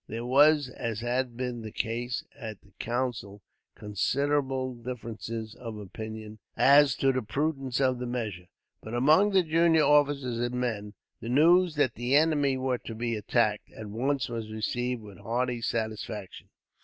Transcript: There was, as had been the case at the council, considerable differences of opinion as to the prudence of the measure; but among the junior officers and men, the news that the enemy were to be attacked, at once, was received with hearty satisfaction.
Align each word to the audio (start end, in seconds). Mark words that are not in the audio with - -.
There 0.07 0.25
was, 0.25 0.67
as 0.67 1.01
had 1.01 1.37
been 1.37 1.61
the 1.61 1.71
case 1.71 2.23
at 2.35 2.61
the 2.61 2.71
council, 2.79 3.43
considerable 3.75 4.73
differences 4.73 5.53
of 5.53 5.77
opinion 5.77 6.39
as 6.57 6.95
to 6.95 7.11
the 7.11 7.21
prudence 7.21 7.79
of 7.79 7.99
the 7.99 8.07
measure; 8.07 8.47
but 8.81 8.95
among 8.95 9.29
the 9.29 9.43
junior 9.43 9.83
officers 9.83 10.39
and 10.39 10.55
men, 10.55 10.95
the 11.19 11.29
news 11.29 11.75
that 11.75 11.93
the 11.93 12.15
enemy 12.15 12.57
were 12.57 12.79
to 12.79 12.95
be 12.95 13.13
attacked, 13.15 13.69
at 13.73 13.85
once, 13.91 14.27
was 14.27 14.49
received 14.51 15.03
with 15.03 15.19
hearty 15.19 15.61
satisfaction. 15.61 16.49